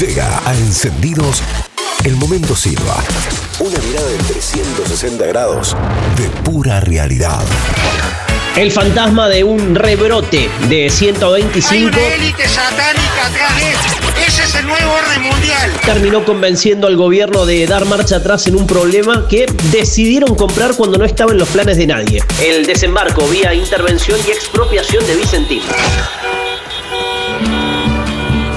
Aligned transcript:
Llega 0.00 0.40
a 0.48 0.54
Encendidos 0.54 1.42
el 2.04 2.16
momento 2.16 2.56
Silva. 2.56 2.96
Una 3.60 3.78
mirada 3.78 4.08
de 4.08 4.16
360 4.16 5.26
grados 5.26 5.76
de 6.16 6.28
pura 6.50 6.80
realidad. 6.80 7.42
El 8.56 8.72
fantasma 8.72 9.28
de 9.28 9.44
un 9.44 9.74
rebrote 9.74 10.48
de 10.70 10.88
125 10.88 11.74
Hay 11.74 11.84
una 11.84 12.14
élite 12.14 12.48
satánica 12.48 13.26
atrás 13.26 13.56
de. 13.56 14.24
Ese 14.26 14.44
es 14.44 14.54
el 14.54 14.66
nuevo 14.66 14.92
orden 14.92 15.22
mundial. 15.24 15.70
terminó 15.84 16.24
convenciendo 16.24 16.86
al 16.86 16.96
gobierno 16.96 17.44
de 17.44 17.66
dar 17.66 17.84
marcha 17.84 18.16
atrás 18.16 18.46
en 18.46 18.56
un 18.56 18.66
problema 18.66 19.28
que 19.28 19.44
decidieron 19.70 20.34
comprar 20.36 20.74
cuando 20.74 20.96
no 20.96 21.04
estaba 21.04 21.32
en 21.32 21.38
los 21.38 21.50
planes 21.50 21.76
de 21.76 21.86
nadie. 21.86 22.22
El 22.40 22.64
desembarco 22.64 23.26
vía 23.26 23.52
intervención 23.52 24.18
y 24.26 24.30
expropiación 24.30 25.06
de 25.06 25.16
Vicentín. 25.16 25.62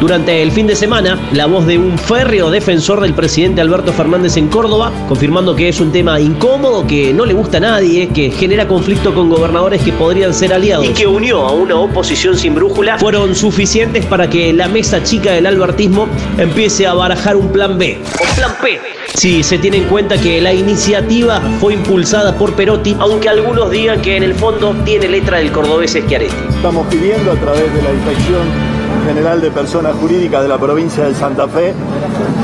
Durante 0.00 0.42
el 0.42 0.52
fin 0.52 0.68
de 0.68 0.76
semana, 0.76 1.18
la 1.32 1.46
voz 1.46 1.66
de 1.66 1.76
un 1.76 1.98
férreo 1.98 2.50
defensor 2.50 3.00
del 3.00 3.14
presidente 3.14 3.60
Alberto 3.60 3.92
Fernández 3.92 4.36
en 4.36 4.46
Córdoba, 4.46 4.92
confirmando 5.08 5.56
que 5.56 5.68
es 5.68 5.80
un 5.80 5.90
tema 5.90 6.20
incómodo, 6.20 6.86
que 6.86 7.12
no 7.12 7.26
le 7.26 7.34
gusta 7.34 7.56
a 7.56 7.60
nadie, 7.60 8.08
que 8.08 8.30
genera 8.30 8.68
conflicto 8.68 9.12
con 9.12 9.28
gobernadores 9.28 9.82
que 9.82 9.90
podrían 9.92 10.32
ser 10.32 10.52
aliados 10.52 10.86
y 10.86 10.90
que 10.90 11.08
unió 11.08 11.44
a 11.44 11.52
una 11.52 11.74
oposición 11.74 12.36
sin 12.36 12.54
brújula, 12.54 12.96
fueron 12.98 13.34
suficientes 13.34 14.06
para 14.06 14.30
que 14.30 14.52
la 14.52 14.68
mesa 14.68 15.02
chica 15.02 15.32
del 15.32 15.46
albertismo 15.46 16.06
empiece 16.38 16.86
a 16.86 16.94
barajar 16.94 17.34
un 17.34 17.48
plan 17.48 17.76
B 17.76 17.98
o 18.14 18.36
plan 18.36 18.52
P. 18.62 18.78
Si 19.14 19.42
se 19.42 19.58
tiene 19.58 19.78
en 19.78 19.84
cuenta 19.84 20.16
que 20.20 20.40
la 20.40 20.52
iniciativa 20.52 21.40
fue 21.60 21.74
impulsada 21.74 22.38
por 22.38 22.52
Perotti, 22.52 22.94
aunque 23.00 23.28
algunos 23.28 23.68
digan 23.72 24.00
que 24.00 24.16
en 24.16 24.22
el 24.22 24.34
fondo 24.34 24.76
tiene 24.84 25.08
letra 25.08 25.38
del 25.38 25.50
cordobés 25.50 25.90
Schiaretti. 25.90 26.36
Estamos 26.50 26.86
pidiendo 26.86 27.32
a 27.32 27.34
través 27.34 27.74
de 27.74 27.82
la 27.82 27.92
Inspección 27.92 28.77
General 29.06 29.40
de 29.40 29.50
Personas 29.50 29.94
Jurídicas 29.96 30.42
de 30.42 30.48
la 30.48 30.58
provincia 30.58 31.04
de 31.04 31.14
Santa 31.14 31.48
Fe 31.48 31.74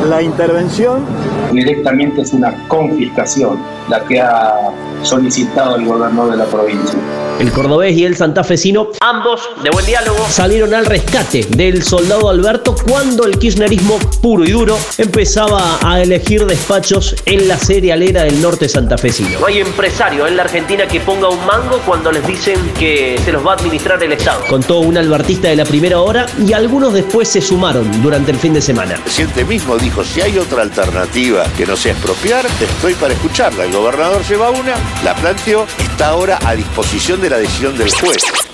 la 0.08 0.22
intervención 0.22 1.04
directamente 1.52 2.22
es 2.22 2.32
una 2.32 2.52
confiscación 2.68 3.58
la 3.88 4.04
que 4.04 4.20
ha 4.20 4.70
solicitado 5.02 5.76
el 5.76 5.86
gobernador 5.86 6.32
de 6.32 6.36
la 6.38 6.44
provincia. 6.44 6.98
El 7.38 7.50
cordobés 7.50 7.96
y 7.96 8.04
el 8.04 8.16
santafesino, 8.16 8.88
ambos 9.00 9.42
de 9.62 9.70
buen 9.70 9.84
diálogo, 9.84 10.24
salieron 10.28 10.72
al 10.72 10.86
rescate 10.86 11.44
del 11.50 11.82
soldado 11.82 12.28
Alberto 12.28 12.74
cuando 12.86 13.24
el 13.24 13.38
kirchnerismo 13.38 13.98
puro 14.22 14.44
y 14.44 14.52
duro 14.52 14.78
empezaba 14.98 15.78
a 15.82 16.00
elegir 16.00 16.46
despachos 16.46 17.16
en 17.26 17.48
la 17.48 17.56
cerealera 17.56 18.22
del 18.22 18.40
norte 18.40 18.68
santafesino. 18.68 19.40
No 19.40 19.46
hay 19.46 19.60
empresario 19.60 20.26
en 20.26 20.36
la 20.36 20.44
Argentina 20.44 20.86
que 20.86 21.00
ponga 21.00 21.28
un 21.28 21.44
mango 21.44 21.80
cuando 21.84 22.12
les 22.12 22.24
dicen 22.26 22.56
que 22.78 23.18
se 23.24 23.32
los 23.32 23.44
va 23.44 23.52
a 23.52 23.54
administrar 23.54 24.02
el 24.02 24.12
Estado. 24.12 24.44
Contó 24.48 24.78
un 24.78 24.96
albertista 24.96 25.48
de 25.48 25.56
la 25.56 25.64
primera 25.64 26.00
hora 26.00 26.26
y 26.46 26.52
algunos 26.52 26.92
después 26.92 27.28
se 27.28 27.40
sumaron 27.40 28.02
durante 28.02 28.30
el 28.30 28.38
fin 28.38 28.54
de 28.54 28.60
semana. 28.60 28.94
El 28.94 29.00
presidente 29.00 29.44
mismo 29.44 29.76
dijo, 29.76 30.04
si 30.04 30.20
hay 30.20 30.38
otra 30.38 30.62
alternativa 30.62 31.44
que 31.56 31.66
no 31.66 31.76
sea 31.76 31.92
expropiar, 31.92 32.46
estoy 32.60 32.94
para 32.94 33.12
escucharla. 33.12 33.64
El 33.64 33.72
gobernador 33.72 34.22
lleva 34.28 34.50
una, 34.50 34.74
la 35.02 35.14
planteó, 35.16 35.66
está 35.94 36.08
ahora 36.08 36.40
a 36.44 36.56
disposición 36.56 37.20
de 37.20 37.30
la 37.30 37.38
decisión 37.38 37.78
del 37.78 37.88
juez. 37.88 38.53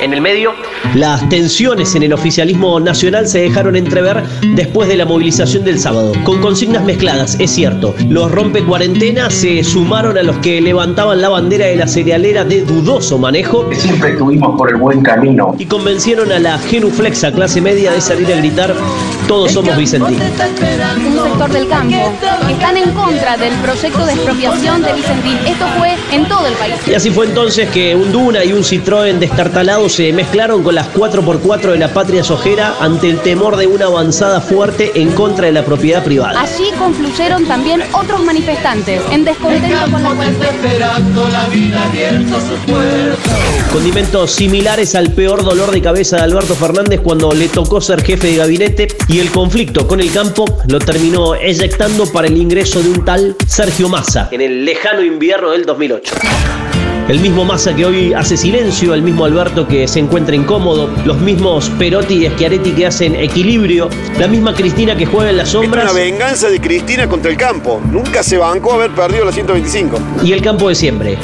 En 0.00 0.12
el 0.14 0.20
medio, 0.20 0.52
las 0.94 1.28
tensiones 1.28 1.94
en 1.96 2.04
el 2.04 2.12
oficialismo 2.12 2.78
nacional 2.78 3.26
se 3.26 3.40
dejaron 3.40 3.74
entrever 3.74 4.22
después 4.54 4.88
de 4.88 4.96
la 4.96 5.04
movilización 5.04 5.64
del 5.64 5.80
sábado, 5.80 6.12
con 6.22 6.40
consignas 6.40 6.84
mezcladas, 6.84 7.36
es 7.40 7.50
cierto. 7.50 7.94
Los 8.08 8.30
rompe 8.30 8.62
cuarentena 8.62 9.28
se 9.28 9.64
sumaron 9.64 10.16
a 10.16 10.22
los 10.22 10.36
que 10.38 10.60
levantaban 10.60 11.20
la 11.20 11.30
bandera 11.30 11.66
de 11.66 11.74
la 11.74 11.88
cerealera 11.88 12.44
de 12.44 12.62
dudoso 12.62 13.18
manejo 13.18 13.68
Siempre 13.74 14.10
estuvimos 14.10 14.56
por 14.56 14.70
el 14.70 14.76
buen 14.76 15.02
camino. 15.02 15.54
y 15.58 15.66
convencieron 15.66 16.30
a 16.30 16.38
la 16.38 16.58
genuflexa 16.58 17.32
clase 17.32 17.60
media 17.60 17.90
de 17.90 18.00
salir 18.00 18.32
a 18.32 18.36
gritar 18.36 18.74
todos 19.26 19.52
somos 19.52 19.76
vicentinos. 19.76 20.22
un 20.22 21.24
sector 21.24 21.50
del 21.50 21.68
campo 21.68 22.12
están 22.48 22.76
en 22.76 22.90
contra 22.92 23.36
del 23.36 23.52
proyecto 23.54 24.06
de 24.06 24.12
expropiación 24.12 24.82
de 24.82 24.92
Vicentín. 24.94 25.36
Esto 25.46 25.66
fue 25.76 25.96
en 26.12 26.26
todo 26.26 26.46
el 26.46 26.54
país. 26.54 26.76
Y 26.86 26.94
así 26.94 27.10
fue 27.10 27.26
entonces 27.26 27.68
que 27.68 27.94
un 27.94 28.10
Duna 28.10 28.44
y 28.44 28.52
un 28.52 28.62
Citroën 28.62 29.18
se 29.88 30.12
mezclaron 30.12 30.62
con 30.62 30.74
las 30.74 30.92
4x4 30.94 31.72
de 31.72 31.78
la 31.78 31.88
patria 31.92 32.24
sojera 32.24 32.76
ante 32.80 33.08
el 33.08 33.20
temor 33.20 33.56
de 33.56 33.66
una 33.66 33.86
avanzada 33.86 34.40
fuerte 34.40 34.92
en 34.94 35.12
contra 35.12 35.46
de 35.46 35.52
la 35.52 35.64
propiedad 35.64 36.04
privada. 36.04 36.40
Allí 36.40 36.70
confluyeron 36.78 37.46
también 37.46 37.82
otros 37.92 38.22
manifestantes 38.24 39.00
en 39.10 39.24
descontento 39.24 39.90
con 39.90 40.02
la 40.02 40.08
Condimentos 43.72 44.30
similares 44.30 44.94
al 44.94 45.12
peor 45.12 45.44
dolor 45.44 45.70
de 45.70 45.80
cabeza 45.80 46.16
de 46.16 46.22
Alberto 46.22 46.54
Fernández 46.54 47.00
cuando 47.02 47.32
le 47.32 47.48
tocó 47.48 47.80
ser 47.80 48.02
jefe 48.02 48.28
de 48.28 48.36
gabinete 48.36 48.88
y 49.08 49.20
el 49.20 49.30
conflicto 49.30 49.86
con 49.86 50.00
el 50.00 50.10
campo 50.10 50.44
lo 50.68 50.78
terminó 50.78 51.34
eyectando 51.34 52.10
para 52.10 52.26
el 52.26 52.36
ingreso 52.36 52.82
de 52.82 52.90
un 52.90 53.04
tal 53.04 53.36
Sergio 53.46 53.88
Massa 53.88 54.28
en 54.30 54.40
el 54.40 54.64
lejano 54.64 55.02
invierno 55.02 55.50
del 55.50 55.64
2008. 55.64 56.14
El 57.08 57.20
mismo 57.20 57.42
Massa 57.42 57.74
que 57.74 57.86
hoy 57.86 58.12
hace 58.12 58.36
silencio, 58.36 58.92
el 58.92 59.00
mismo 59.00 59.24
Alberto 59.24 59.66
que 59.66 59.88
se 59.88 59.98
encuentra 59.98 60.36
incómodo, 60.36 60.90
los 61.06 61.16
mismos 61.16 61.70
Perotti 61.78 62.26
y 62.26 62.28
Schiaretti 62.28 62.72
que 62.72 62.86
hacen 62.86 63.16
equilibrio, 63.16 63.88
la 64.18 64.28
misma 64.28 64.52
Cristina 64.52 64.94
que 64.94 65.06
juega 65.06 65.30
en 65.30 65.38
las 65.38 65.48
Es 65.48 65.52
sombras 65.52 65.84
una 65.84 65.94
venganza 65.94 66.50
de 66.50 66.60
Cristina 66.60 67.08
contra 67.08 67.30
el 67.30 67.38
campo. 67.38 67.80
Nunca 67.90 68.22
se 68.22 68.36
bancó 68.36 68.74
haber 68.74 68.90
perdido 68.90 69.24
la 69.24 69.32
125. 69.32 69.98
y 70.22 70.32
el 70.32 70.42
campo 70.42 70.68
de 70.68 70.74
siempre. 70.74 71.16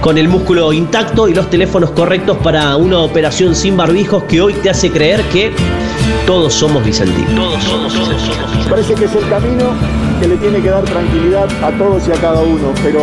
Con 0.00 0.18
el 0.18 0.28
músculo 0.28 0.72
intacto 0.72 1.28
y 1.28 1.34
los 1.34 1.48
teléfonos 1.48 1.92
correctos 1.92 2.36
para 2.38 2.74
una 2.74 2.98
operación 2.98 3.54
sin 3.54 3.76
barbijos 3.76 4.24
que 4.24 4.40
hoy 4.40 4.54
te 4.54 4.68
hace 4.68 4.90
creer 4.90 5.22
que 5.28 5.52
todos 6.26 6.52
somos 6.52 6.84
vicentinos. 6.84 7.32
Todos 7.36 7.62
somos, 7.62 7.94
todos 7.94 8.20
somos. 8.20 8.66
Parece 8.68 8.94
que 8.94 9.04
es 9.04 9.14
el 9.14 9.28
camino 9.28 9.74
que 10.20 10.26
le 10.26 10.36
tiene 10.38 10.60
que 10.60 10.70
dar 10.70 10.82
tranquilidad 10.82 11.48
a 11.62 11.70
todos 11.78 12.02
y 12.08 12.10
a 12.10 12.14
cada 12.14 12.40
uno, 12.40 12.72
pero 12.82 13.02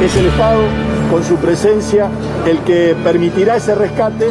es 0.00 0.16
el 0.16 0.26
Estado 0.26 0.91
con 1.12 1.22
su 1.22 1.36
presencia 1.36 2.08
el 2.46 2.60
que 2.60 2.96
permitirá 3.04 3.56
ese 3.56 3.74
rescate 3.74 4.30